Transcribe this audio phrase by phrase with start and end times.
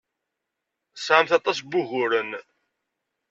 [0.95, 2.31] Tesɛamt aṭas n wuguren.